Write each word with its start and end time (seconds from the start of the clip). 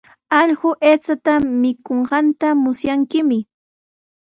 Allqu 0.39 0.69
aycha 0.91 1.35
mikunqanta 1.61 2.47
musyankimi. 2.63 3.39